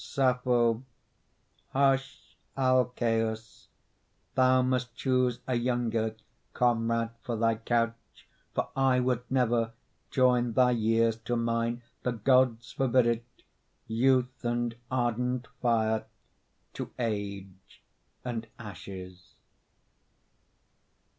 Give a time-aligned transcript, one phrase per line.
[0.03, 0.81] SAPPHO
[1.73, 3.67] Hush, Alcæus!
[4.33, 6.15] thou must choose a younger
[6.55, 9.73] Comrade for thy couch, for I would never
[10.09, 13.25] Join thy years to mine the Gods forbid it
[13.85, 16.05] Youth and ardent fire
[16.73, 17.83] to age
[18.25, 19.35] and ashes.